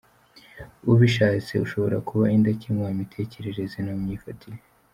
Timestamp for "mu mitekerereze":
2.89-3.77